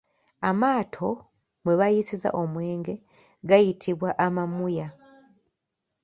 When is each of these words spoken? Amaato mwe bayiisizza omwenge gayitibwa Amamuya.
Amaato 0.49 1.09
mwe 1.63 1.73
bayiisizza 1.79 2.29
omwenge 2.41 2.93
gayitibwa 3.49 4.09
Amamuya. 4.25 4.87